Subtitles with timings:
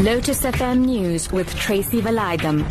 [0.00, 2.64] Lotus FM News with Tracy Valaydham.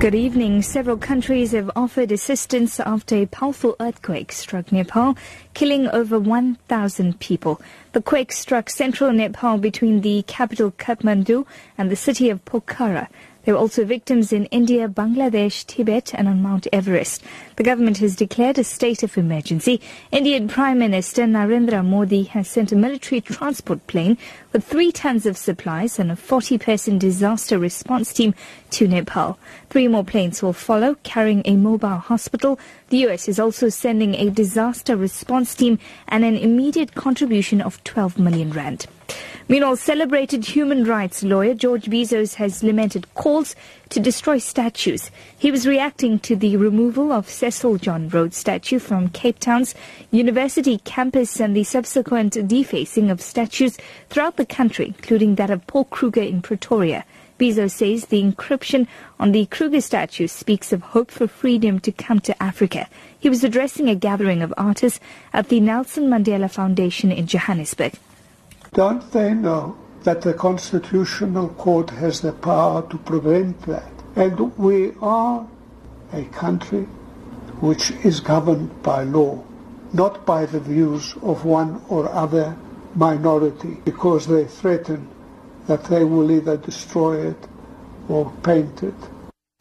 [0.00, 0.62] Good evening.
[0.62, 5.18] Several countries have offered assistance after a powerful earthquake struck Nepal,
[5.52, 7.60] killing over 1,000 people.
[7.92, 11.44] The quake struck central Nepal between the capital Kathmandu
[11.76, 13.08] and the city of Pokhara.
[13.46, 17.22] There were also victims in India, Bangladesh, Tibet, and on Mount Everest.
[17.54, 19.80] The government has declared a state of emergency.
[20.10, 24.18] Indian Prime Minister Narendra Modi has sent a military transport plane
[24.52, 28.34] with three tons of supplies and a 40 person disaster response team
[28.70, 29.38] to Nepal.
[29.70, 32.58] Three more planes will follow, carrying a mobile hospital.
[32.88, 33.28] The U.S.
[33.28, 35.78] is also sending a disaster response team
[36.08, 38.86] and an immediate contribution of 12 million rand.
[39.48, 43.54] Meanwhile, celebrated human rights lawyer George Bizos has lamented calls
[43.90, 45.12] to destroy statues.
[45.38, 49.76] He was reacting to the removal of Cecil John Rhodes statue from Cape Town's
[50.10, 53.78] university campus and the subsequent defacing of statues
[54.10, 57.04] throughout the country, including that of Paul Kruger in Pretoria.
[57.38, 58.88] Bizos says the inscription
[59.20, 62.88] on the Kruger statue speaks of hope for freedom to come to Africa.
[63.16, 64.98] He was addressing a gathering of artists
[65.32, 67.92] at the Nelson Mandela Foundation in Johannesburg.
[68.76, 73.90] Don't they know that the Constitutional Court has the power to prevent that?
[74.14, 75.48] And we are
[76.12, 76.82] a country
[77.62, 79.42] which is governed by law,
[79.94, 82.54] not by the views of one or other
[82.94, 85.08] minority, because they threaten
[85.66, 87.48] that they will either destroy it
[88.10, 88.94] or paint it.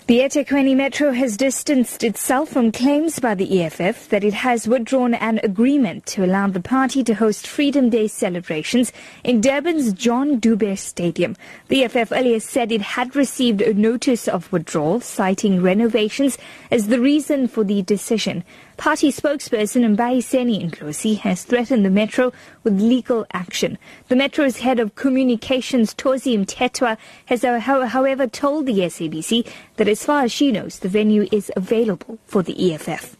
[0.07, 5.15] The eThekwini Metro has distanced itself from claims by the EFF that it has withdrawn
[5.15, 10.77] an agreement to allow the party to host Freedom Day celebrations in Durban's John Dube
[10.77, 11.35] Stadium.
[11.69, 16.37] The EFF earlier said it had received a notice of withdrawal, citing renovations
[16.69, 18.43] as the reason for the decision.
[18.77, 22.33] Party spokesperson Mbuyiseni Ndlozi has threatened the Metro
[22.63, 23.77] with legal action.
[24.09, 30.23] The Metro's head of communications, Thozi Mthethwa, has however told the SABC that as far
[30.23, 33.15] as she knows, the venue is available for the EFF.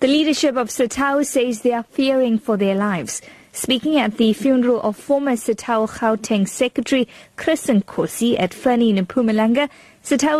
[0.00, 3.22] The leadership of SATAWU says they are fearing for their lives.
[3.54, 9.68] Speaking at the funeral of former SATAWU Gauteng Secretary Chris Nkosi at Fernie in Mpumalanga,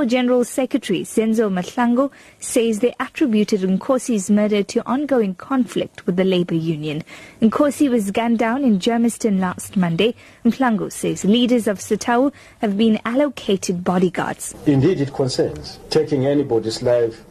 [0.08, 6.54] General Secretary Zenzo Mahlangu says they attributed Nkosi's murder to ongoing conflict with the labor
[6.54, 7.04] union.
[7.42, 10.14] Nkosi was gunned down in Germiston last Monday.
[10.42, 14.54] Mahlangu says leaders of SATAWU have been allocated bodyguards.
[14.64, 15.78] Indeed, it concerns.
[15.90, 17.22] Taking anybody's life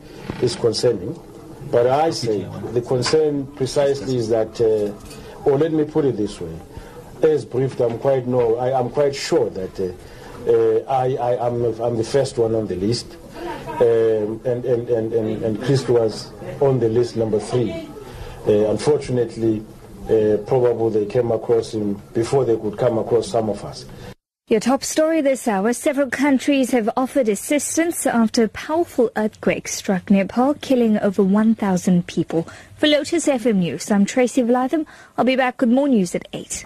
[0.44, 1.20] is concerning.
[1.72, 4.94] But I say the concern precisely is that, uh,
[5.46, 6.58] or let me put it this way,
[7.24, 9.80] as briefed, I'm quite no, I, am quite sure that.
[9.80, 9.94] Uh,
[10.48, 13.16] uh, I, I, am I'm the first one on the list,
[13.68, 17.88] um, and, and, and, and, and Chris was on the list number three.
[18.48, 19.64] Uh, unfortunately,
[20.06, 23.86] uh, probably they came across him before they could come across some of us.
[24.52, 25.72] Your top story this hour.
[25.72, 32.46] Several countries have offered assistance after a powerful earthquake struck Nepal, killing over 1,000 people.
[32.76, 34.86] For Lotus FM News, I'm Tracy Valaydham.
[35.18, 36.66] I'll be back with more news at 8.